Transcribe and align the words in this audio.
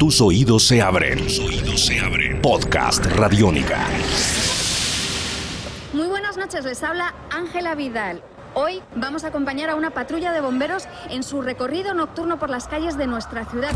Tus 0.00 0.22
oídos 0.22 0.66
se 0.66 0.80
abren. 0.80 1.18
Tus 1.18 1.40
oídos 1.40 1.84
se 1.84 2.00
abren. 2.00 2.40
Podcast 2.40 3.04
Radiónica. 3.04 3.86
Muy 5.92 6.06
buenas 6.06 6.38
noches, 6.38 6.64
les 6.64 6.82
habla 6.82 7.14
Ángela 7.28 7.74
Vidal. 7.74 8.22
Hoy 8.54 8.80
vamos 8.96 9.24
a 9.24 9.26
acompañar 9.26 9.68
a 9.68 9.74
una 9.74 9.90
patrulla 9.90 10.32
de 10.32 10.40
bomberos 10.40 10.88
en 11.10 11.22
su 11.22 11.42
recorrido 11.42 11.92
nocturno 11.92 12.38
por 12.38 12.48
las 12.48 12.66
calles 12.66 12.96
de 12.96 13.06
nuestra 13.06 13.44
ciudad. 13.44 13.72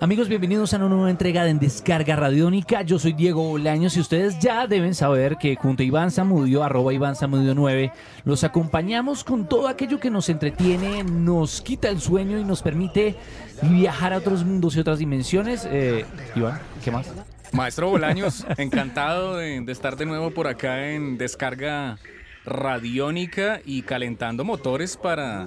Amigos, 0.00 0.28
bienvenidos 0.28 0.74
a 0.74 0.76
una 0.76 0.88
nueva 0.88 1.10
entrega 1.10 1.44
de 1.44 1.54
Descarga 1.54 2.16
Radiónica. 2.16 2.82
Yo 2.82 2.98
soy 2.98 3.12
Diego 3.12 3.48
Bolaños 3.48 3.96
y 3.96 4.00
ustedes 4.00 4.38
ya 4.38 4.66
deben 4.66 4.94
saber 4.94 5.36
que 5.36 5.56
junto 5.56 5.82
a 5.82 5.86
Iván 5.86 6.10
Zamudio, 6.10 6.62
arroba 6.62 6.92
Iván 6.92 7.16
Zamudio 7.16 7.54
9, 7.54 7.92
los 8.24 8.44
acompañamos 8.44 9.24
con 9.24 9.48
todo 9.48 9.68
aquello 9.68 9.98
que 10.00 10.10
nos 10.10 10.28
entretiene, 10.28 11.04
nos 11.04 11.62
quita 11.62 11.88
el 11.88 12.00
sueño 12.00 12.38
y 12.38 12.44
nos 12.44 12.62
permite 12.62 13.16
viajar 13.62 14.12
a 14.12 14.18
otros 14.18 14.44
mundos 14.44 14.76
y 14.76 14.80
otras 14.80 14.98
dimensiones. 14.98 15.66
Eh, 15.70 16.04
Iván, 16.36 16.60
¿qué 16.82 16.90
más? 16.90 17.10
Maestro 17.52 17.88
Bolaños, 17.88 18.46
encantado 18.58 19.36
de, 19.36 19.60
de 19.60 19.72
estar 19.72 19.96
de 19.96 20.06
nuevo 20.06 20.32
por 20.32 20.48
acá 20.48 20.90
en 20.90 21.16
Descarga 21.16 21.98
Radiónica 22.44 23.60
y 23.64 23.82
calentando 23.82 24.44
motores 24.44 24.96
para 24.96 25.46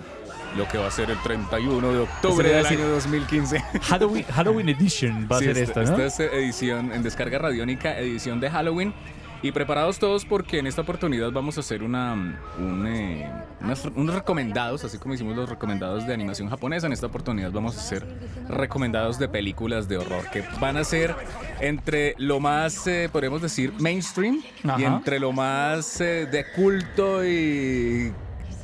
lo 0.55 0.67
que 0.67 0.77
va 0.77 0.87
a 0.87 0.91
ser 0.91 1.11
el 1.11 1.17
31 1.21 1.91
de 1.91 1.99
octubre 1.99 2.49
del 2.49 2.65
año 2.65 2.87
2015. 2.89 3.59
Halloween, 3.83 4.23
Halloween 4.25 4.69
Edition 4.69 5.27
va 5.31 5.37
a 5.37 5.39
Sí, 5.39 5.45
ser 5.45 5.57
esta, 5.57 5.83
esta, 5.83 5.95
¿no? 5.97 6.03
esta 6.03 6.23
es 6.25 6.33
edición 6.33 6.91
en 6.91 7.03
Descarga 7.03 7.37
Radiónica, 7.37 7.97
edición 7.99 8.39
de 8.39 8.49
Halloween. 8.49 8.93
Y 9.43 9.51
preparados 9.51 9.99
todos 9.99 10.25
porque 10.25 10.57
en 10.59 10.65
esta 10.67 10.81
oportunidad 10.81 11.31
vamos 11.31 11.57
a 11.57 11.59
hacer 11.59 11.83
una, 11.83 12.13
un, 12.57 12.87
eh, 12.87 13.29
unas- 13.61 13.85
unos 13.95 14.15
recomendados, 14.15 14.83
así 14.83 14.97
como 14.97 15.13
hicimos 15.13 15.35
los 15.35 15.47
recomendados 15.47 16.07
de 16.07 16.13
animación 16.13 16.49
japonesa. 16.49 16.87
En 16.87 16.93
esta 16.93 17.05
oportunidad 17.07 17.51
vamos 17.51 17.77
a 17.77 17.79
hacer 17.79 18.05
recomendados 18.49 19.19
de 19.19 19.29
películas 19.29 19.87
de 19.87 19.97
horror 19.97 20.27
que 20.31 20.43
van 20.59 20.77
a 20.77 20.83
ser 20.83 21.15
entre 21.61 22.15
lo 22.17 22.39
más, 22.39 22.87
eh, 22.87 23.09
podríamos 23.11 23.41
decir, 23.41 23.73
mainstream 23.79 24.41
y 24.79 24.83
entre 24.85 25.19
lo 25.19 25.31
más 25.31 26.01
eh, 26.01 26.25
de 26.25 26.45
culto 26.55 27.23
y 27.23 28.11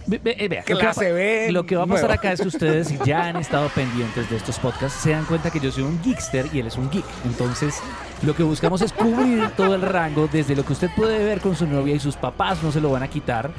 Ve- 0.06 0.20
ve- 0.24 0.36
eh, 0.38 0.48
vea, 0.50 0.60
lo 0.62 0.66
que, 0.66 0.74
va, 0.74 0.80
Clase 0.80 1.12
B, 1.12 1.52
lo 1.52 1.66
que 1.66 1.76
va 1.78 1.84
a 1.84 1.88
pasar 1.88 2.12
acá 2.12 2.32
es 2.34 2.42
que 2.42 2.48
ustedes 2.48 2.88
si 2.90 2.98
ya 3.06 3.26
han 3.28 3.38
estado 3.38 3.70
pendientes 3.70 4.30
de 4.30 4.36
estos 4.38 4.60
podcasts, 4.60 5.00
se 5.02 5.12
dan 5.12 5.24
cuenta 5.26 5.50
que 5.50 5.60
yo 5.60 5.72
soy 5.72 5.84
un 5.84 6.02
geekster 6.04 6.48
y 6.54 6.60
él 6.60 6.68
es 6.68 6.78
un 6.78 6.90
geek. 6.90 7.06
Entonces, 7.26 7.76
lo 8.24 8.36
que 8.36 8.44
buscamos 8.44 8.82
es 8.82 8.92
cubrir 8.92 9.50
todo 9.56 9.76
el 9.76 9.82
rango, 9.82 10.28
desde 10.32 10.56
lo 10.56 10.66
que 10.66 10.74
usted 10.74 10.90
puede 10.96 11.24
ver 11.24 11.40
con 11.40 11.56
su 11.56 11.66
novia 11.68 11.96
y 11.96 12.00
sus 12.00 12.16
papás 12.18 12.62
no 12.64 12.72
se 12.72 12.82
lo 12.82 12.90
van 12.92 13.04
a 13.04 13.08
quitar, 13.08 13.52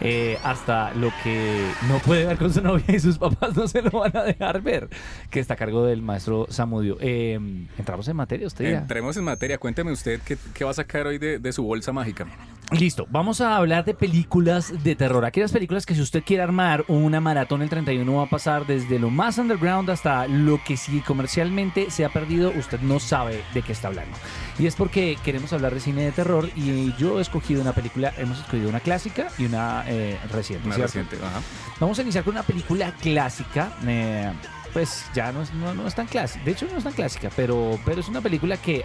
eh, 0.00 0.38
hasta 0.42 0.92
lo 0.94 1.12
que 1.22 1.64
no 1.88 1.98
puede 2.00 2.26
ver 2.26 2.36
con 2.36 2.52
su 2.52 2.60
novia 2.60 2.84
y 2.88 2.98
sus 2.98 3.18
papás 3.18 3.56
no 3.56 3.68
se 3.68 3.82
lo 3.82 3.90
van 3.90 4.16
a 4.16 4.22
dejar 4.24 4.60
ver, 4.60 4.88
que 5.30 5.38
está 5.40 5.54
a 5.54 5.56
cargo 5.56 5.84
del 5.86 6.02
maestro 6.02 6.46
Samudio. 6.50 6.96
Eh, 7.00 7.38
Entramos 7.78 8.08
en 8.08 8.16
materia, 8.16 8.46
usted 8.48 8.70
ya. 8.70 8.78
entremos 8.78 9.16
en 9.16 9.24
materia. 9.24 9.58
Cuénteme 9.58 9.92
usted 9.92 10.20
qué, 10.24 10.36
qué 10.54 10.64
va 10.64 10.72
a 10.72 10.74
sacar 10.74 11.06
hoy 11.06 11.18
de, 11.18 11.38
de 11.38 11.52
su 11.52 11.62
bolsa 11.62 11.92
mágica. 11.92 12.26
Listo, 12.72 13.06
vamos 13.10 13.42
a 13.42 13.56
hablar 13.56 13.84
de 13.84 13.92
películas 13.92 14.82
de 14.82 14.96
terror. 14.96 15.26
Aquellas 15.26 15.52
películas 15.52 15.84
que 15.84 15.94
si 15.94 16.00
usted 16.00 16.24
quiere 16.24 16.42
armar 16.42 16.84
una 16.88 17.20
maratón 17.20 17.60
el 17.60 17.68
31 17.68 18.14
va 18.14 18.22
a 18.22 18.30
pasar 18.30 18.66
desde 18.66 18.98
lo 18.98 19.10
más 19.10 19.36
underground 19.36 19.90
hasta 19.90 20.26
lo 20.26 20.58
que 20.64 20.78
si 20.78 21.00
comercialmente 21.00 21.90
se 21.90 22.04
ha 22.04 22.08
perdido, 22.08 22.50
usted 22.56 22.80
no 22.80 22.98
sabe 22.98 23.44
de 23.52 23.60
qué 23.60 23.72
está 23.72 23.88
hablando. 23.88 24.16
Y 24.58 24.66
es 24.66 24.74
porque 24.74 25.18
queremos 25.22 25.52
hablar 25.52 25.74
de 25.74 25.80
cine 25.80 26.02
de 26.02 26.12
terror 26.12 26.48
y 26.56 26.94
yo 26.96 27.18
he 27.18 27.22
escogido 27.22 27.60
una 27.60 27.74
película, 27.74 28.12
hemos 28.16 28.38
escogido 28.38 28.70
una 28.70 28.80
clásica 28.80 29.28
y 29.36 29.44
una 29.44 29.84
eh, 29.86 30.18
reciente. 30.30 30.64
¿cierto? 30.68 30.82
reciente. 30.82 31.16
Ajá. 31.16 31.42
Vamos 31.78 31.98
a 31.98 32.02
iniciar 32.02 32.24
con 32.24 32.34
una 32.34 32.42
película 32.42 32.92
clásica. 32.92 33.72
eh, 33.86 34.32
pues 34.72 35.04
ya 35.14 35.32
no 35.32 35.42
es, 35.42 35.52
no, 35.52 35.74
no 35.74 35.86
es 35.86 35.94
tan 35.94 36.06
clásica. 36.06 36.42
De 36.44 36.52
hecho, 36.52 36.66
no 36.70 36.78
es 36.78 36.84
tan 36.84 36.94
clásica, 36.94 37.28
pero, 37.36 37.78
pero 37.84 38.00
es 38.00 38.08
una 38.08 38.22
película 38.22 38.56
que 38.56 38.84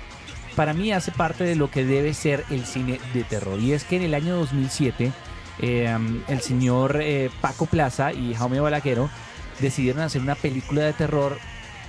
para 0.58 0.73
mí 0.73 0.91
hace 0.91 1.11
parte 1.11 1.44
de 1.44 1.55
lo 1.55 1.69
que 1.69 1.86
debe 1.86 2.16
ser 2.16 2.44
el 2.50 2.66
cine 2.66 3.00
de 3.13 3.23
terror. 3.23 3.59
Y 3.59 3.73
es 3.73 3.83
que 3.83 3.97
en 3.97 4.02
el 4.02 4.16
año 4.16 4.36
2007, 4.38 5.12
eh, 5.59 5.97
el 6.28 6.41
señor 6.41 6.97
eh, 7.00 7.29
Paco 7.41 7.68
Plaza 7.68 8.12
y 8.12 8.34
Jaume 8.34 8.59
Balaguero 8.59 9.07
decidieron 9.59 10.01
hacer 10.01 10.19
una 10.19 10.34
película 10.34 10.81
de 10.81 10.94
terror 10.94 11.38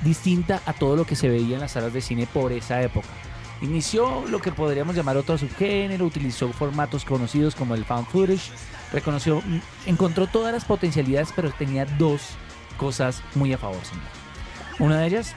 distinta 0.02 0.60
a 0.66 0.74
todo 0.74 0.96
lo 0.96 1.06
que 1.06 1.16
se 1.16 1.30
veía 1.30 1.54
en 1.54 1.62
las 1.62 1.72
salas 1.72 1.94
de 1.94 2.02
cine 2.02 2.28
por 2.30 2.52
esa 2.52 2.82
época. 2.82 3.08
Inició 3.62 4.26
lo 4.28 4.38
que 4.38 4.52
podríamos 4.52 4.94
llamar 4.94 5.16
otro 5.16 5.38
subgénero, 5.38 6.04
utilizó 6.04 6.52
formatos 6.52 7.06
conocidos 7.06 7.54
como 7.54 7.74
el 7.74 7.86
found 7.86 8.06
footage, 8.08 8.50
reconoció, 8.92 9.40
mm, 9.40 9.60
encontró 9.86 10.26
todas 10.26 10.52
las 10.52 10.66
potencialidades, 10.66 11.32
pero 11.34 11.50
tenía 11.52 11.86
dos 11.86 12.20
cosas 12.76 13.22
muy 13.34 13.50
a 13.50 13.58
favor, 13.58 13.82
señor. 13.82 14.04
Una 14.78 15.00
de 15.00 15.06
ellas, 15.06 15.34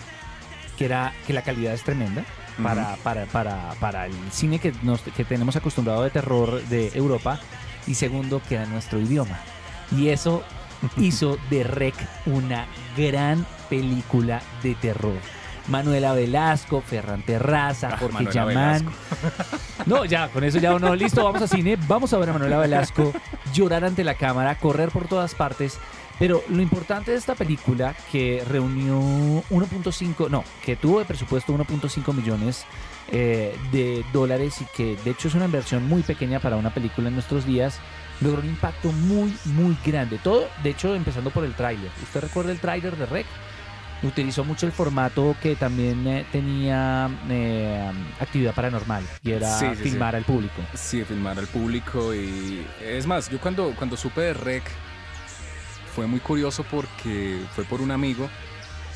que 0.78 0.84
era 0.84 1.14
que 1.26 1.32
la 1.32 1.44
calidad 1.44 1.74
es 1.74 1.84
tremenda 1.84 2.26
para, 2.62 2.96
para, 2.98 3.26
para, 3.26 3.70
para 3.80 4.06
el 4.06 4.14
cine 4.32 4.60
que, 4.60 4.74
nos, 4.84 5.02
que 5.02 5.26
tenemos 5.26 5.56
acostumbrado 5.56 6.04
de 6.04 6.10
terror 6.10 6.62
de 6.64 6.92
Europa, 6.94 7.40
y 7.88 7.96
segundo, 7.96 8.42
que 8.48 8.56
era 8.56 8.66
nuestro 8.66 9.00
idioma. 9.00 9.40
Y 9.96 10.10
eso 10.10 10.44
hizo 10.98 11.38
de 11.50 11.64
Rec 11.64 11.96
una 12.26 12.66
gran 12.98 13.46
película 13.70 14.42
de 14.64 14.76
terror. 14.76 15.18
Manuela 15.68 16.14
Velasco, 16.14 16.82
Ferran 16.82 17.22
Terraza, 17.22 17.90
Ah, 17.94 17.98
Jorge 17.98 18.14
Manuela 18.24 18.34
Yamán. 18.34 18.86
Velasco. 18.86 19.58
No, 19.86 20.06
ya, 20.06 20.28
con 20.30 20.44
eso 20.44 20.60
ya 20.60 20.76
uno, 20.76 20.96
listo, 20.96 21.24
vamos 21.24 21.42
a 21.42 21.48
cine, 21.48 21.76
vamos 21.88 22.14
a 22.14 22.18
ver 22.20 22.30
a 22.30 22.34
Manuela 22.34 22.60
Velasco 22.60 23.12
llorar 23.54 23.86
ante 23.86 24.04
la 24.04 24.16
cámara, 24.16 24.58
correr 24.58 24.90
por 24.90 25.08
todas 25.08 25.36
partes. 25.36 25.80
Pero 26.20 26.44
lo 26.50 26.62
importante 26.62 27.12
de 27.12 27.18
esta 27.18 27.34
película, 27.34 27.96
que 28.12 28.44
reunió 28.48 29.00
1.5, 29.50 30.30
no, 30.30 30.44
que 30.64 30.76
tuvo 30.76 31.00
de 31.00 31.06
presupuesto 31.06 31.52
1.5 31.52 32.14
millones 32.14 32.66
eh, 33.12 33.58
de 33.72 34.06
dólares 34.14 34.62
y 34.62 34.66
que 34.66 34.96
de 35.04 35.12
hecho 35.12 35.30
es 35.30 35.34
una 35.34 35.46
inversión 35.46 35.88
muy 35.88 36.04
pequeña 36.04 36.40
para 36.40 36.58
una 36.58 36.74
película 36.74 37.08
en 37.08 37.16
nuestros 37.16 37.46
días, 37.46 37.80
logró 38.22 38.42
un 38.42 38.50
impacto 38.50 38.92
muy, 38.92 39.36
muy 39.46 39.76
grande. 39.84 40.20
Todo, 40.20 40.48
de 40.62 40.70
hecho, 40.70 40.94
empezando 40.94 41.32
por 41.32 41.44
el 41.44 41.56
tráiler. 41.56 41.90
¿Usted 42.04 42.22
recuerda 42.22 42.52
el 42.52 42.60
tráiler 42.60 42.96
de 42.96 43.06
Rec? 43.08 43.26
Utilizó 44.04 44.44
mucho 44.44 44.66
el 44.66 44.72
formato 44.72 45.36
que 45.42 45.56
también 45.56 46.08
eh, 46.08 46.26
tenía 46.32 47.10
eh, 47.30 47.92
actividad 48.20 48.54
paranormal 48.56 49.04
y 49.24 49.32
era 49.32 49.60
Sí, 49.60 49.66
sí, 49.70 49.76
sí. 49.76 49.90
filmar 49.90 50.16
al 50.16 50.24
público. 50.24 50.62
Sí, 50.74 51.04
filmar 51.04 51.38
al 51.38 51.48
público 51.48 52.14
y 52.16 52.66
es 52.84 53.06
más, 53.06 53.30
yo 53.30 53.40
cuando, 53.40 53.74
cuando 53.76 53.96
supe 53.96 54.22
de 54.22 54.34
Rec 54.34 54.64
fue 55.96 56.08
muy 56.08 56.20
curioso 56.20 56.64
porque 56.70 57.40
fue 57.54 57.64
por 57.66 57.80
un 57.82 57.92
amigo 57.92 58.28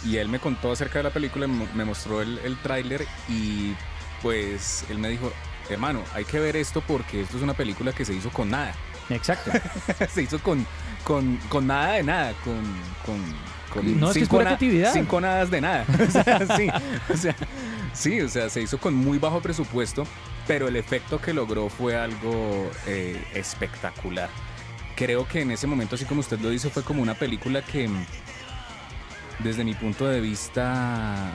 y 0.04 0.18
él 0.18 0.28
me 0.30 0.40
contó 0.40 0.72
acerca 0.72 1.00
de 1.00 1.04
la 1.04 1.10
película, 1.12 1.46
me 1.48 1.68
me 1.74 1.86
mostró 1.86 2.22
el, 2.22 2.40
el 2.40 2.58
tráiler 2.58 3.06
y 3.30 3.74
pues 4.22 4.86
él 4.90 4.98
me 4.98 5.10
dijo, 5.10 5.32
hermano, 5.70 6.02
hay 6.16 6.26
que 6.26 6.40
ver 6.40 6.56
esto 6.56 6.82
porque 6.82 7.22
esto 7.22 7.38
es 7.38 7.44
una 7.44 7.54
película 7.54 7.92
que 7.92 8.06
se 8.06 8.14
hizo 8.14 8.30
con 8.32 8.50
nada. 8.50 8.74
Exacto. 9.10 9.52
se 10.10 10.24
hizo 10.24 10.40
con, 10.40 10.66
con, 11.04 11.38
con 11.50 11.68
nada 11.68 11.94
de 11.94 12.04
nada, 12.04 12.34
con... 12.44 12.56
con, 13.06 13.55
con 13.76 14.00
No, 14.00 14.08
es 14.08 14.14
que 14.14 14.20
es 14.20 14.26
cinco 14.26 14.38
pura 14.38 14.46
creatividad. 14.46 14.94
Cinco 14.94 15.22
nadas 15.22 15.52
de 15.52 15.62
nada. 15.62 15.86
O 16.00 16.12
sea, 16.12 16.40
sí, 16.58 16.70
o 17.14 17.18
sea, 17.18 17.36
sí, 17.94 18.22
o 18.22 18.30
sea, 18.30 18.50
se 18.50 18.62
hizo 18.62 18.78
con 18.80 18.96
muy 18.96 19.20
bajo 19.20 19.42
presupuesto, 19.42 20.06
pero 20.48 20.68
el 20.68 20.76
efecto 20.76 21.22
que 21.22 21.34
logró 21.34 21.70
fue 21.70 21.96
algo 21.98 22.70
eh, 22.88 23.24
espectacular. 23.34 24.30
Creo 24.96 25.28
que 25.28 25.42
en 25.42 25.52
ese 25.52 25.68
momento, 25.68 25.96
así 25.96 26.06
como 26.06 26.22
usted 26.22 26.40
lo 26.40 26.50
dice, 26.50 26.70
fue 26.70 26.82
como 26.84 27.02
una 27.02 27.14
película 27.16 27.62
que, 27.62 27.90
desde 29.40 29.64
mi 29.64 29.74
punto 29.74 30.08
de 30.08 30.22
vista, 30.22 31.32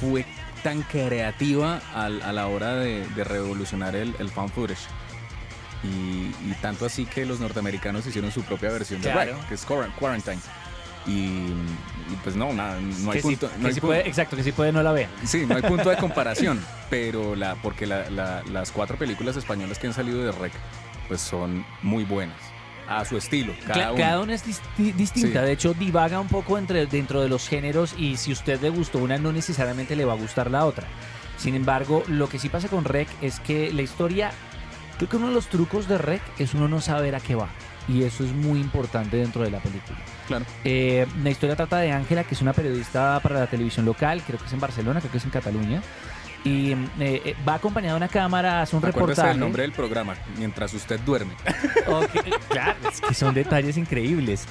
fue 0.00 0.24
tan 0.62 0.82
creativa 0.82 1.80
al- 1.94 2.22
a 2.22 2.32
la 2.32 2.46
hora 2.46 2.74
de, 2.76 3.06
de 3.08 3.24
revolucionar 3.24 3.96
el, 3.96 4.14
el 4.18 4.28
found 4.30 4.52
footage. 4.52 4.80
Y, 5.82 6.32
y 6.48 6.54
tanto 6.60 6.84
así 6.84 7.06
que 7.06 7.24
los 7.24 7.40
norteamericanos 7.40 8.06
hicieron 8.06 8.30
su 8.30 8.42
propia 8.42 8.68
versión 8.70 9.00
de 9.00 9.10
Claro. 9.10 9.32
Rec, 9.38 9.48
que 9.48 9.54
es 9.54 9.66
Quaran- 9.66 9.92
Quarantine. 9.98 10.38
Y, 11.06 11.12
y 11.12 12.16
pues 12.22 12.36
no, 12.36 12.52
nada, 12.52 12.78
no 12.80 13.10
hay 13.10 13.16
que 13.18 13.22
punto. 13.22 13.50
no 13.58 13.68
que 13.68 13.74
hay 13.74 13.80
puede, 13.80 14.08
exacto, 14.08 14.36
que 14.36 14.42
sí 14.42 14.52
puede 14.52 14.70
no 14.72 14.82
la 14.82 14.92
vea. 14.92 15.08
Sí, 15.24 15.46
no 15.46 15.56
hay 15.56 15.62
punto 15.62 15.88
de 15.90 15.96
comparación, 15.98 16.60
pero 16.90 17.34
la, 17.34 17.54
porque 17.56 17.86
la- 17.86 18.10
la- 18.10 18.42
las 18.52 18.70
cuatro 18.70 18.96
películas 18.98 19.36
españolas 19.36 19.78
que 19.78 19.86
han 19.86 19.94
salido 19.94 20.22
de 20.22 20.32
Rec, 20.32 20.52
pues 21.08 21.20
son 21.20 21.64
muy 21.82 22.04
buenas, 22.04 22.36
a 22.88 23.04
su 23.04 23.16
estilo, 23.16 23.54
cada, 23.66 24.20
una. 24.20 24.34
es 24.34 24.44
disti- 24.46 24.92
distinta. 24.94 25.40
Sí. 25.40 25.46
De 25.46 25.52
hecho, 25.52 25.72
divaga 25.74 26.20
un 26.20 26.28
poco 26.28 26.58
entre, 26.58 26.86
dentro 26.86 27.20
de 27.22 27.28
los 27.28 27.48
géneros 27.48 27.94
y 27.96 28.16
si 28.16 28.30
usted 28.32 28.60
le 28.60 28.68
gustó 28.70 28.98
una, 28.98 29.16
no 29.16 29.32
necesariamente 29.32 29.96
le 29.96 30.04
va 30.04 30.12
a 30.12 30.16
gustar 30.16 30.50
la 30.50 30.66
otra. 30.66 30.86
Sin 31.38 31.54
embargo, 31.54 32.02
lo 32.08 32.28
que 32.28 32.38
sí 32.38 32.50
pasa 32.50 32.68
con 32.68 32.84
Rec 32.84 33.08
es 33.22 33.40
que 33.40 33.72
la 33.72 33.80
historia, 33.82 34.30
creo 34.98 35.08
que 35.08 35.16
uno 35.16 35.28
de 35.28 35.34
los 35.34 35.46
trucos 35.48 35.88
de 35.88 35.96
Rec 35.96 36.20
es 36.38 36.52
uno 36.52 36.68
no 36.68 36.80
saber 36.82 37.14
a 37.14 37.20
qué 37.20 37.34
va. 37.34 37.48
Y 37.88 38.02
eso 38.04 38.24
es 38.24 38.32
muy 38.32 38.60
importante 38.60 39.16
dentro 39.16 39.42
de 39.42 39.50
la 39.50 39.58
película. 39.58 39.98
Claro. 40.28 40.44
Eh, 40.64 41.06
la 41.22 41.30
historia 41.30 41.56
trata 41.56 41.78
de 41.78 41.90
Ángela, 41.92 42.22
que 42.24 42.34
es 42.34 42.42
una 42.42 42.52
periodista 42.52 43.18
para 43.22 43.40
la 43.40 43.46
televisión 43.46 43.84
local, 43.84 44.22
creo 44.26 44.38
que 44.38 44.46
es 44.46 44.52
en 44.52 44.60
Barcelona, 44.60 45.00
creo 45.00 45.10
que 45.10 45.18
es 45.18 45.24
en 45.24 45.30
Cataluña. 45.30 45.82
Y 46.44 46.72
eh, 46.72 46.76
eh, 47.00 47.36
va 47.46 47.54
acompañada 47.54 47.94
de 47.94 47.96
una 47.98 48.08
cámara, 48.08 48.62
hace 48.62 48.74
un 48.76 48.80
Acuérdese 48.80 49.00
reportaje. 49.00 49.28
del 49.28 49.40
nombre 49.40 49.62
del 49.62 49.72
programa, 49.72 50.14
mientras 50.38 50.72
usted 50.72 50.98
duerme. 51.00 51.34
Ok, 51.88 52.10
claro, 52.48 52.76
es 52.88 53.00
que 53.00 53.12
son 53.14 53.34
detalles 53.34 53.76
increíbles. 53.76 54.46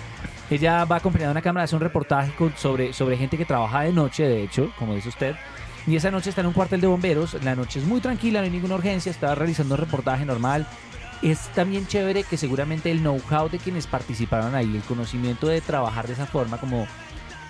Ella 0.52 0.84
va 0.86 0.98
acompañada 0.98 1.30
de 1.30 1.34
una 1.34 1.42
cámara, 1.42 1.64
hace 1.64 1.76
un 1.76 1.82
reportaje 1.82 2.32
con- 2.34 2.54
sobre, 2.58 2.92
sobre 2.94 3.16
gente 3.18 3.38
que 3.38 3.46
trabaja 3.46 3.82
de 3.82 3.94
noche, 3.94 4.24
de 4.24 4.44
hecho, 4.44 4.72
como 4.78 4.94
dice 4.96 5.10
usted. 5.10 5.36
Y 5.88 5.96
esa 5.96 6.12
noche 6.12 6.30
está 6.30 6.42
en 6.42 6.48
un 6.48 6.54
cuartel 6.54 6.82
de 6.82 6.88
bomberos. 6.88 7.36
La 7.44 7.56
noche 7.56 7.80
es 7.80 7.86
muy 7.86 8.02
tranquila, 8.02 8.40
no 8.40 8.46
hay 8.46 8.52
ninguna 8.52 8.76
urgencia. 8.76 9.10
Está 9.12 9.34
realizando 9.34 9.74
un 9.76 9.80
reportaje 9.80 10.26
normal. 10.26 10.68
Es 11.22 11.50
también 11.50 11.86
chévere 11.86 12.24
que 12.24 12.38
seguramente 12.38 12.92
el 12.92 13.00
know-how 13.00 13.50
de 13.50 13.60
quienes 13.60 13.88
participaron 13.88 14.56
ahí, 14.56 14.74
el 14.76 14.84
conocimiento 14.84 15.48
de 15.48 15.60
trabajar 15.60 16.08
de 16.08 16.14
esa 16.14 16.26
forma, 16.26 16.58
como 16.58 16.88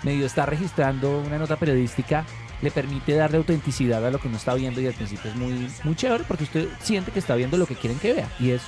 medio 0.02 0.26
está 0.26 0.44
registrando 0.46 1.20
una 1.20 1.38
nota 1.38 1.56
periodística, 1.56 2.24
le 2.62 2.70
permite 2.70 3.14
darle 3.14 3.38
autenticidad 3.38 4.04
a 4.04 4.10
lo 4.10 4.18
que 4.18 4.28
uno 4.28 4.36
está 4.36 4.54
viendo 4.54 4.80
y 4.80 4.86
al 4.86 4.94
principio 4.94 5.30
es 5.30 5.36
muy, 5.36 5.70
muy 5.84 5.94
chévere 5.94 6.24
porque 6.26 6.44
usted 6.44 6.68
siente 6.82 7.12
que 7.12 7.20
está 7.20 7.34
viendo 7.34 7.56
lo 7.56 7.66
que 7.66 7.76
quieren 7.76 7.98
que 7.98 8.12
vea. 8.12 8.28
Y 8.40 8.50
es 8.50 8.62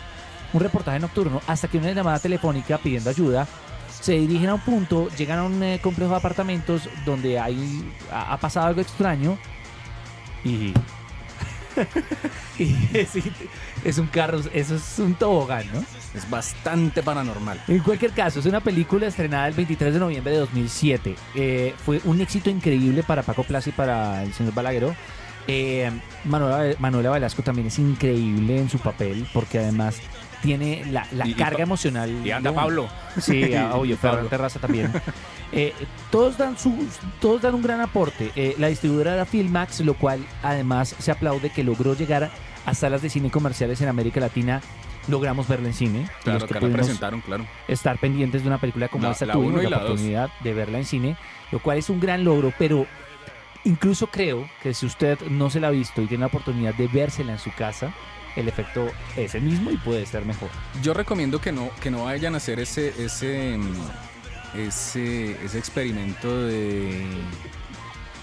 un 0.52 0.60
reportaje 0.60 1.00
nocturno 1.00 1.42
hasta 1.46 1.68
que 1.68 1.78
una 1.78 1.92
llamada 1.92 2.18
telefónica 2.18 2.78
pidiendo 2.78 3.10
ayuda 3.10 3.46
se 3.88 4.12
dirigen 4.12 4.50
a 4.50 4.54
un 4.54 4.60
punto, 4.60 5.08
llegan 5.16 5.40
a 5.40 5.44
un 5.44 5.62
eh, 5.62 5.80
complejo 5.82 6.12
de 6.12 6.18
apartamentos 6.18 6.88
donde 7.04 7.38
hay, 7.38 7.92
ha, 8.10 8.32
ha 8.32 8.36
pasado 8.38 8.66
algo 8.66 8.80
extraño 8.80 9.38
y, 10.44 10.72
y 12.58 12.76
es, 12.92 13.10
es 13.84 13.98
un 13.98 14.06
carro, 14.06 14.40
eso 14.52 14.76
es 14.76 14.98
un 14.98 15.14
tobogán, 15.14 15.66
¿no? 15.72 15.84
Es 16.14 16.28
bastante 16.28 17.02
paranormal. 17.02 17.62
En 17.68 17.80
cualquier 17.80 18.12
caso, 18.12 18.40
es 18.40 18.46
una 18.46 18.60
película 18.60 19.06
estrenada 19.06 19.48
el 19.48 19.54
23 19.54 19.94
de 19.94 20.00
noviembre 20.00 20.32
de 20.32 20.38
2007. 20.38 21.16
Eh, 21.34 21.74
fue 21.84 22.00
un 22.04 22.20
éxito 22.20 22.50
increíble 22.50 23.02
para 23.02 23.22
Paco 23.22 23.44
Plaza 23.44 23.70
y 23.70 23.72
para 23.72 24.22
el 24.22 24.32
señor 24.32 24.54
Balagueró. 24.54 24.94
Eh, 25.48 25.90
Manuela, 26.24 26.76
Manuela 26.78 27.10
Velasco 27.10 27.42
también 27.42 27.66
es 27.66 27.78
increíble 27.78 28.58
en 28.58 28.68
su 28.68 28.78
papel 28.78 29.26
porque 29.32 29.58
además 29.58 30.00
tiene 30.42 30.84
la, 30.90 31.06
la 31.12 31.26
Y- 31.26 31.30
y 31.30 31.34
carga 31.34 31.62
emocional. 31.62 32.10
Y 32.24 32.30
anda 32.30 32.52
Pablo. 32.52 32.88
Sí, 33.20 33.54
ah, 33.54 33.70
obvio. 33.74 33.96
Ferran 33.96 34.28
Terraza 34.28 34.58
también. 34.58 34.92
Eh, 35.52 35.72
todos, 36.10 36.36
dan 36.38 36.58
sus, 36.58 36.72
todos 37.20 37.42
dan 37.42 37.54
un 37.54 37.62
gran 37.62 37.80
aporte. 37.80 38.30
Eh, 38.36 38.54
la 38.58 38.68
distribuidora 38.68 39.14
era 39.14 39.24
Filmax, 39.24 39.80
lo 39.80 39.94
cual 39.94 40.24
además 40.42 40.94
se 40.98 41.10
aplaude 41.10 41.50
que 41.50 41.62
logró 41.64 41.94
llegar 41.94 42.30
a 42.66 42.74
salas 42.74 43.02
de 43.02 43.08
cine 43.10 43.30
comerciales 43.30 43.80
en 43.80 43.88
América 43.88 44.20
Latina. 44.20 44.60
Logramos 45.08 45.48
verla 45.48 45.68
en 45.68 45.74
cine. 45.74 46.08
Claro, 46.22 46.38
Los 46.38 46.48
que 46.48 46.54
la 46.60 46.72
presentaron, 46.72 47.20
claro. 47.22 47.44
estar 47.66 47.98
pendientes 47.98 48.42
de 48.42 48.48
una 48.48 48.58
película 48.58 48.88
como 48.88 49.04
La- 49.06 49.12
esta 49.12 49.26
la 49.26 49.32
tuvimos 49.32 49.62
la 49.64 49.70
dos. 49.78 49.82
oportunidad 49.90 50.30
de 50.44 50.54
verla 50.54 50.78
en 50.78 50.84
cine, 50.84 51.16
lo 51.50 51.58
cual 51.58 51.78
es 51.78 51.90
un 51.90 51.98
gran 51.98 52.22
logro, 52.24 52.52
pero 52.58 52.86
incluso 53.64 54.06
creo 54.06 54.48
que 54.62 54.74
si 54.74 54.86
usted 54.86 55.18
no 55.28 55.50
se 55.50 55.60
la 55.60 55.68
ha 55.68 55.70
visto 55.72 56.02
y 56.02 56.06
tiene 56.06 56.22
la 56.22 56.26
oportunidad 56.28 56.74
de 56.74 56.86
vérsela 56.88 57.32
en 57.32 57.38
su 57.38 57.52
casa, 57.52 57.92
el 58.36 58.48
efecto 58.48 58.90
es 59.16 59.34
el 59.34 59.42
mismo 59.42 59.70
y 59.70 59.76
puede 59.76 60.06
ser 60.06 60.24
mejor. 60.24 60.48
Yo 60.82 60.94
recomiendo 60.94 61.40
que 61.40 61.52
no, 61.52 61.70
que 61.80 61.90
no 61.90 62.04
vayan 62.04 62.34
a 62.34 62.38
hacer 62.38 62.60
ese, 62.60 62.88
ese, 63.04 63.56
mm, 63.58 64.58
ese, 64.58 65.44
ese 65.44 65.58
experimento 65.58 66.46
de 66.46 67.04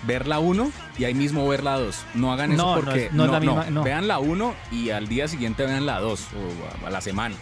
ver 0.03 0.27
la 0.27 0.39
1 0.39 0.71
y 0.97 1.03
ahí 1.05 1.13
mismo 1.13 1.47
ver 1.47 1.63
la 1.63 1.77
2. 1.77 2.05
No 2.15 2.31
hagan 2.31 2.51
eso 2.53 2.61
No, 2.63 2.75
no 2.75 2.81
porque 2.81 3.05
es- 3.07 3.13
no 3.13 3.25
es 3.25 3.31
la 3.31 3.39
misma- 3.39 3.69
no. 3.69 3.83
vean 3.83 4.07
la 4.07 4.19
1 4.19 4.55
y 4.71 4.91
al 4.91 5.07
día 5.07 5.27
siguiente 5.27 5.65
vean 5.65 5.85
la 5.85 5.99
2 5.99 6.27
o 6.33 6.85
a, 6.85 6.87
a 6.87 6.91
la 6.91 7.01
semana. 7.01 7.35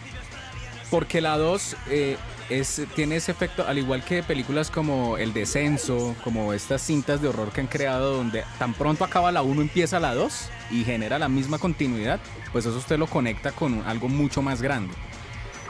Porque 0.89 1.21
la 1.21 1.37
2 1.37 1.75
eh, 1.89 2.17
es, 2.49 2.81
tiene 2.95 3.17
ese 3.17 3.31
efecto, 3.31 3.65
al 3.67 3.77
igual 3.77 4.03
que 4.03 4.23
películas 4.23 4.71
como 4.71 5.17
El 5.17 5.33
Descenso, 5.33 6.15
como 6.23 6.53
estas 6.53 6.81
cintas 6.81 7.21
de 7.21 7.27
horror 7.27 7.51
que 7.51 7.61
han 7.61 7.67
creado, 7.67 8.15
donde 8.17 8.43
tan 8.57 8.73
pronto 8.73 9.03
acaba 9.03 9.31
la 9.31 9.41
1 9.41 9.61
empieza 9.61 9.99
la 9.99 10.13
2 10.15 10.49
y 10.71 10.83
genera 10.83 11.19
la 11.19 11.27
misma 11.29 11.57
continuidad, 11.59 12.19
pues 12.51 12.65
eso 12.65 12.77
usted 12.77 12.97
lo 12.97 13.07
conecta 13.07 13.51
con 13.51 13.83
algo 13.87 14.07
mucho 14.07 14.41
más 14.41 14.61
grande. 14.61 14.93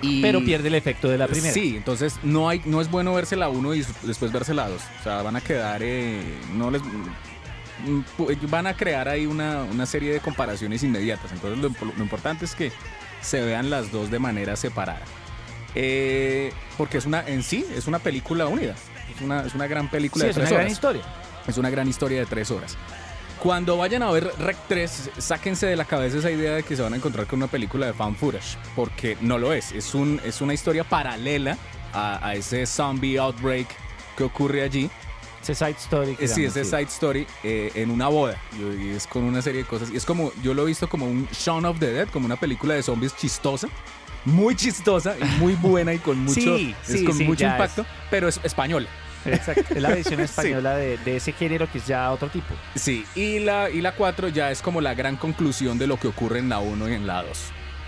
Y- 0.01 0.21
Pero 0.21 0.43
pierde 0.45 0.67
el 0.67 0.75
efecto 0.75 1.07
de 1.09 1.17
la 1.17 1.27
primera. 1.27 1.51
Sí, 1.53 1.75
entonces 1.75 2.19
no 2.21 2.47
hay 2.49 2.61
no 2.65 2.81
es 2.81 2.91
bueno 2.91 3.13
verse 3.15 3.35
la 3.35 3.49
1 3.49 3.73
y 3.73 3.83
después 4.03 4.31
verse 4.31 4.53
la 4.53 4.69
2. 4.69 4.79
O 4.99 5.03
sea, 5.03 5.23
van 5.23 5.35
a 5.35 5.41
quedar 5.41 5.81
eh, 5.81 6.21
no 6.53 6.69
les 6.69 6.83
mm, 6.83 8.49
van 8.49 8.67
a 8.67 8.75
crear 8.75 9.07
ahí 9.07 9.25
una, 9.25 9.63
una 9.63 9.85
serie 9.87 10.11
de 10.13 10.19
comparaciones 10.19 10.83
inmediatas. 10.83 11.31
Entonces 11.31 11.59
lo 11.59 12.03
importante 12.03 12.45
es 12.45 12.53
que 12.53 12.71
se 13.21 13.41
vean 13.41 13.69
las 13.71 13.91
dos 13.91 14.11
de 14.11 14.19
manera 14.19 14.55
separada. 14.55 15.01
Eh, 15.79 16.51
porque 16.75 16.97
es 16.97 17.05
una 17.05 17.23
en 17.27 17.43
sí 17.43 17.63
es 17.75 17.85
una 17.85 17.99
película 17.99 18.47
unida. 18.47 18.73
Es 19.15 19.21
una, 19.21 19.41
es 19.41 19.53
una 19.53 19.67
gran 19.67 19.89
película 19.91 20.23
Sí, 20.23 20.25
de 20.27 20.31
es 20.31 20.37
una 20.37 20.49
gran 20.59 20.71
historia. 20.71 21.01
Es 21.47 21.57
una 21.57 21.69
gran 21.69 21.87
historia 21.87 22.19
de 22.19 22.25
tres 22.25 22.49
horas. 22.49 22.75
Cuando 23.39 23.77
vayan 23.77 24.01
a 24.01 24.09
ver 24.09 24.31
Rec 24.39 24.57
3, 24.67 25.11
sáquense 25.19 25.67
de 25.67 25.75
la 25.75 25.85
cabeza 25.85 26.17
esa 26.17 26.31
idea 26.31 26.55
de 26.55 26.63
que 26.63 26.75
se 26.75 26.81
van 26.81 26.93
a 26.93 26.95
encontrar 26.95 27.27
con 27.27 27.37
una 27.37 27.47
película 27.47 27.85
de 27.85 27.93
fan 27.93 28.15
footage, 28.15 28.57
porque 28.75 29.17
no 29.21 29.37
lo 29.37 29.53
es. 29.53 29.71
Es, 29.71 29.93
un, 29.93 30.19
es 30.25 30.41
una 30.41 30.55
historia 30.55 30.83
paralela 30.83 31.55
a, 31.93 32.27
a 32.27 32.33
ese 32.33 32.65
zombie 32.65 33.19
outbreak 33.19 33.67
que 34.17 34.23
ocurre 34.23 34.63
allí. 34.63 34.89
Ese 35.43 35.53
side 35.53 35.75
story. 35.77 36.15
que 36.15 36.25
Eh, 36.25 36.27
Sí, 36.27 36.45
ese 36.45 36.65
side 36.65 36.87
story 36.89 37.27
eh, 37.43 37.71
en 37.75 37.91
una 37.91 38.07
boda. 38.07 38.41
Y 38.59 38.89
es 38.89 39.05
con 39.05 39.23
una 39.23 39.43
serie 39.43 39.61
de 39.61 39.67
cosas. 39.67 39.91
Y 39.91 39.97
es 39.97 40.05
como, 40.05 40.31
yo 40.41 40.55
lo 40.55 40.63
he 40.63 40.65
visto 40.65 40.89
como 40.89 41.05
un 41.05 41.27
Shaun 41.31 41.63
of 41.65 41.79
the 41.79 41.91
Dead, 41.91 42.07
como 42.09 42.25
una 42.25 42.37
película 42.37 42.73
de 42.73 42.81
zombies 42.81 43.15
chistosa. 43.15 43.69
Muy 44.25 44.55
chistosa 44.55 45.15
y 45.17 45.23
muy 45.39 45.53
buena 45.53 45.93
y 45.93 45.99
con 45.99 46.19
mucho, 46.19 46.33
Sí, 46.57 46.75
es 46.87 46.99
sí, 46.99 47.05
con 47.05 47.15
sí, 47.17 47.23
mucho 47.23 47.45
impacto, 47.45 47.85
pero 48.09 48.27
es 48.27 48.39
española. 48.43 48.87
Exacto. 49.25 49.73
Es 49.75 49.81
la 49.81 49.89
versión 49.89 50.19
española 50.21 50.75
de, 50.75 50.97
de 50.97 51.17
ese 51.17 51.31
género 51.33 51.69
que 51.71 51.77
es 51.79 51.87
ya 51.87 52.11
otro 52.11 52.29
tipo. 52.29 52.53
Sí, 52.75 53.05
y 53.15 53.39
la, 53.39 53.69
y 53.69 53.81
la 53.81 53.93
4 53.93 54.29
ya 54.29 54.51
es 54.51 54.61
como 54.61 54.81
la 54.81 54.93
gran 54.93 55.15
conclusión 55.17 55.77
de 55.77 55.87
lo 55.87 55.97
que 55.97 56.07
ocurre 56.07 56.39
en 56.39 56.49
la 56.49 56.59
1 56.59 56.89
y 56.89 56.93
en 56.93 57.07
la 57.07 57.23
2, 57.23 57.37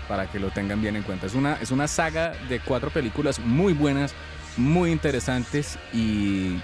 para 0.08 0.30
que 0.30 0.38
lo 0.38 0.50
tengan 0.50 0.80
bien 0.80 0.96
en 0.96 1.02
cuenta. 1.02 1.26
Es 1.26 1.34
una, 1.34 1.54
es 1.60 1.70
una 1.70 1.88
saga 1.88 2.32
de 2.48 2.60
cuatro 2.60 2.90
películas 2.90 3.38
muy 3.38 3.72
buenas, 3.72 4.14
muy 4.56 4.90
interesantes 4.90 5.78
y 5.92 6.58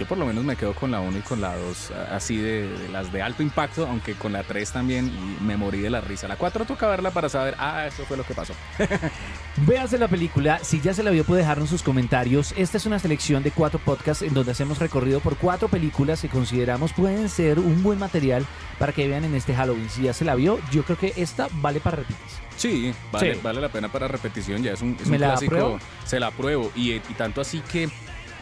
yo 0.00 0.06
por 0.06 0.16
lo 0.18 0.24
menos 0.26 0.42
me 0.44 0.56
quedo 0.56 0.72
con 0.74 0.90
la 0.90 1.00
1 1.00 1.18
y 1.18 1.20
con 1.20 1.40
la 1.40 1.54
2, 1.56 1.90
a- 1.92 2.16
así 2.16 2.38
de, 2.38 2.66
de 2.68 2.88
las 2.88 3.12
de 3.12 3.20
alto 3.22 3.42
impacto, 3.42 3.86
aunque 3.86 4.14
con 4.14 4.32
la 4.32 4.42
3 4.42 4.72
también 4.72 5.06
y 5.08 5.44
me 5.44 5.56
morí 5.58 5.78
de 5.80 5.90
la 5.90 6.00
risa. 6.00 6.26
La 6.26 6.36
4 6.36 6.64
toca 6.64 6.88
verla 6.88 7.10
para 7.10 7.28
saber, 7.28 7.54
ah, 7.58 7.86
eso 7.86 8.04
fue 8.06 8.16
lo 8.16 8.24
que 8.24 8.32
pasó. 8.34 8.54
Véase 9.66 9.98
la 9.98 10.08
película, 10.08 10.58
si 10.62 10.80
ya 10.80 10.94
se 10.94 11.02
la 11.02 11.10
vio 11.10 11.24
puede 11.24 11.42
dejarnos 11.42 11.68
sus 11.68 11.82
comentarios. 11.82 12.54
Esta 12.56 12.78
es 12.78 12.86
una 12.86 12.98
selección 12.98 13.42
de 13.42 13.50
cuatro 13.50 13.78
podcasts 13.78 14.22
en 14.22 14.32
donde 14.32 14.52
hacemos 14.52 14.78
recorrido 14.78 15.20
por 15.20 15.36
cuatro 15.36 15.68
películas 15.68 16.22
que 16.22 16.28
consideramos 16.28 16.92
pueden 16.94 17.28
ser 17.28 17.58
un 17.58 17.82
buen 17.82 17.98
material 17.98 18.46
para 18.78 18.92
que 18.92 19.06
vean 19.06 19.24
en 19.24 19.34
este 19.34 19.54
Halloween. 19.54 19.90
Si 19.90 20.02
ya 20.02 20.14
se 20.14 20.24
la 20.24 20.34
vio, 20.34 20.58
yo 20.72 20.82
creo 20.84 20.96
que 20.96 21.12
esta 21.16 21.48
vale 21.52 21.80
para 21.80 21.96
repetirse. 21.98 22.36
Sí, 22.56 22.94
vale, 23.12 23.34
Sí. 23.34 23.40
vale 23.42 23.60
la 23.60 23.68
pena 23.68 23.88
para 23.90 24.08
repetición, 24.08 24.62
ya 24.62 24.72
es 24.72 24.82
un, 24.82 24.96
es 25.00 25.06
¿Me 25.08 25.16
un 25.16 25.20
la 25.20 25.26
clásico. 25.28 25.54
apruebo? 25.56 25.78
Se 26.04 26.20
la 26.20 26.26
apruebo. 26.28 26.70
Y, 26.74 26.92
y 26.92 27.00
tanto 27.18 27.40
así 27.40 27.60
que, 27.70 27.88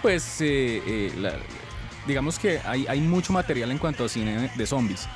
pues, 0.03 0.41
eh, 0.41 0.83
eh, 0.87 1.12
la- 1.19 1.35
digamos 2.06 2.39
que 2.39 2.61
hay, 2.65 2.87
hay 2.87 3.00
mucho 3.00 3.33
material 3.33 3.71
en 3.71 3.79
cuanto 3.79 4.05
a 4.05 4.09
cine 4.09 4.50
de 4.55 4.67
zombies. 4.67 5.06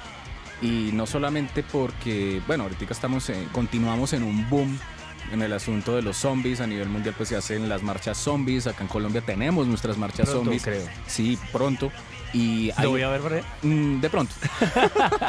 Y 0.61 0.91
no 0.93 1.07
solamente 1.07 1.63
porque, 1.63 2.41
bueno, 2.47 2.65
ahorita 2.65 2.85
estamos, 2.91 3.29
en- 3.31 3.45
continuamos 3.47 4.13
en 4.13 4.23
un 4.23 4.49
boom 4.49 4.79
en 5.31 5.43
el 5.43 5.53
asunto 5.53 5.95
de 5.97 6.03
los 6.03 6.17
zombies. 6.17 6.61
A 6.61 6.67
nivel 6.67 6.89
mundial, 6.89 7.15
pues 7.17 7.29
se 7.29 7.37
hacen 7.37 7.69
las 7.69 7.83
marchas 7.83 8.19
zombies. 8.19 8.67
Acá 8.67 8.83
en 8.83 8.89
Colombia 8.89 9.21
tenemos 9.21 9.67
nuestras 9.67 9.97
marchas 9.99 10.27
Pronto, 10.29 10.45
zombies. 10.45 10.63
creo. 10.63 10.83
Sí, 11.07 11.39
pronto. 11.53 11.91
Y 12.35 12.71
hay- 12.77 12.85
Lo 12.85 12.91
voy 12.91 13.03
a 13.03 13.11
ver. 13.11 13.45
Mm, 13.63 14.01
de 14.01 14.09
pronto. 14.09 14.35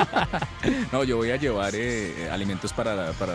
no, 0.93 1.03
yo 1.03 1.17
voy 1.17 1.31
a 1.31 1.35
llevar 1.35 1.73
eh, 1.75 2.29
alimentos 2.31 2.71
para, 2.71 2.95
la- 2.95 3.11
para, 3.11 3.33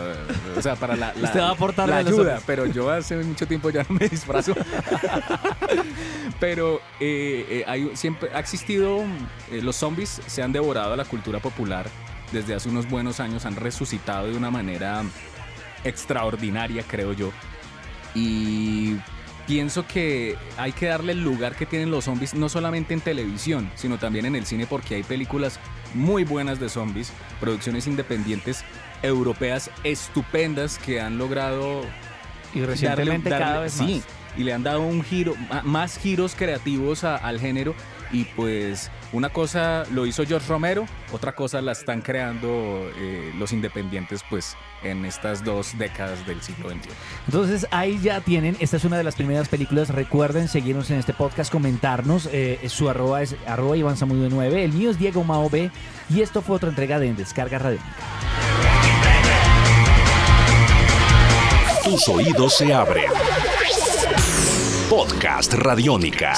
o 0.57 0.61
sea, 0.61 0.75
para 0.75 0.95
la, 0.95 1.13
la- 1.13 1.27
Usted 1.27 1.39
va 1.39 1.49
a 1.49 1.51
aportar 1.51 1.87
la 1.87 1.97
ayuda, 1.97 2.41
pero 2.47 2.65
yo 2.65 2.89
hace 2.89 3.15
mucho 3.17 3.45
tiempo 3.47 3.69
ya 3.69 3.83
no 3.87 3.95
me 3.99 4.09
disfrazo. 4.09 4.55
pero 6.39 6.81
eh, 6.99 7.45
eh, 7.49 7.63
hay, 7.67 7.91
siempre 7.95 8.29
ha 8.33 8.39
existido, 8.39 9.03
los 9.61 9.75
zombies 9.75 10.21
se 10.25 10.41
han 10.41 10.51
devorado 10.51 10.93
a 10.93 10.97
la 10.97 11.05
cultura 11.05 11.39
popular 11.39 11.87
desde 12.31 12.53
hace 12.55 12.69
unos 12.69 12.89
buenos 12.89 13.19
años, 13.19 13.45
han 13.45 13.55
resucitado 13.55 14.27
de 14.27 14.37
una 14.37 14.51
manera 14.51 15.03
extraordinaria, 15.83 16.83
creo 16.87 17.13
yo. 17.13 17.31
Y 18.15 18.95
pienso 19.47 19.85
que 19.87 20.35
hay 20.57 20.71
que 20.71 20.87
darle 20.87 21.13
el 21.13 21.23
lugar 21.23 21.55
que 21.55 21.65
tienen 21.65 21.91
los 21.91 22.05
zombies, 22.05 22.33
no 22.33 22.49
solamente 22.49 22.93
en 22.93 23.01
televisión, 23.01 23.69
sino 23.75 23.97
también 23.97 24.25
en 24.25 24.35
el 24.35 24.45
cine, 24.45 24.65
porque 24.67 24.95
hay 24.95 25.03
películas 25.03 25.59
muy 25.93 26.23
buenas 26.23 26.59
de 26.59 26.69
zombies, 26.69 27.11
producciones 27.39 27.87
independientes 27.87 28.63
europeas 29.01 29.71
estupendas 29.83 30.77
que 30.77 30.99
han 31.01 31.17
logrado 31.17 31.81
Y 32.53 32.61
recientemente 32.61 33.29
darle- 33.29 33.43
cada 33.45 33.55
darle- 33.59 33.63
vez 33.63 33.73
sí, 33.73 33.95
más. 34.05 34.37
y 34.39 34.43
le 34.43 34.53
han 34.53 34.63
dado 34.63 34.81
un 34.81 35.03
giro, 35.03 35.35
más 35.63 35.97
giros 35.97 36.35
creativos 36.35 37.03
a- 37.03 37.15
al 37.15 37.39
género. 37.39 37.73
Y 38.11 38.25
pues 38.25 38.89
una 39.11 39.29
cosa 39.29 39.85
lo 39.91 40.05
hizo 40.05 40.25
George 40.25 40.47
Romero, 40.47 40.85
otra 41.11 41.33
cosa 41.33 41.61
la 41.61 41.71
están 41.71 42.01
creando 42.01 42.47
eh, 42.97 43.33
los 43.37 43.53
independientes 43.53 44.23
pues 44.29 44.55
en 44.83 45.05
estas 45.05 45.43
dos 45.43 45.77
décadas 45.77 46.25
del 46.27 46.41
siglo 46.41 46.69
XXI. 46.69 46.89
Entonces 47.25 47.67
ahí 47.71 47.99
ya 48.01 48.21
tienen, 48.21 48.55
esta 48.59 48.77
es 48.77 48.85
una 48.85 48.97
de 48.97 49.03
las 49.03 49.15
primeras 49.15 49.49
películas, 49.49 49.89
recuerden 49.89 50.47
seguirnos 50.47 50.91
en 50.91 50.99
este 50.99 51.13
podcast, 51.13 51.51
comentarnos, 51.51 52.29
eh, 52.31 52.59
su 52.69 52.89
arroba 52.89 53.21
es 53.21 53.35
arroba 53.47 53.77
Iván 53.77 53.97
Zamudio 53.97 54.29
9, 54.29 54.63
el 54.63 54.73
mío 54.73 54.91
es 54.91 54.99
Diego 54.99 55.23
Mao 55.23 55.49
B 55.49 55.71
y 56.09 56.21
esto 56.21 56.41
fue 56.41 56.55
otra 56.57 56.69
entrega 56.69 56.99
de 56.99 57.07
En 57.07 57.15
Descarga 57.15 57.57
Radiónica. 57.57 57.95
Tus 61.83 62.07
oídos 62.07 62.55
se 62.55 62.71
abren. 62.71 63.11
Podcast 64.89 65.53
Radiónica. 65.53 66.33